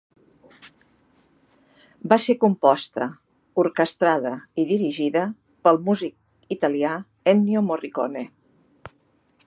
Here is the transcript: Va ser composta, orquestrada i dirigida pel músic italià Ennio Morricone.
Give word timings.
Va 2.13 2.17
ser 2.23 2.35
composta, 2.43 3.07
orquestrada 3.65 4.33
i 4.63 4.67
dirigida 4.73 5.25
pel 5.67 5.81
músic 5.91 6.53
italià 6.57 6.99
Ennio 7.35 7.67
Morricone. 7.69 8.27